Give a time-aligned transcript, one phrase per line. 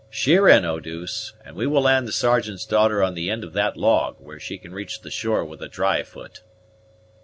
[0.09, 3.53] Sheer in, Eau douce, and we will land the Sergeant's daughter on the end of
[3.53, 6.41] that log, where she can reach the shore with a dry foot."